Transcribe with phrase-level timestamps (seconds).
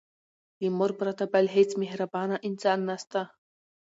[0.61, 3.21] له مور پرته بل هيڅ مهربانه انسان نسته.